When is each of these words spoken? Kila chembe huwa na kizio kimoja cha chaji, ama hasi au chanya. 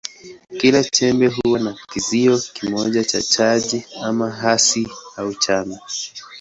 Kila 0.57 0.83
chembe 0.83 1.27
huwa 1.27 1.59
na 1.59 1.73
kizio 1.89 2.37
kimoja 2.37 3.03
cha 3.03 3.21
chaji, 3.21 3.85
ama 4.03 4.31
hasi 4.31 4.87
au 5.17 5.33
chanya. 5.33 5.79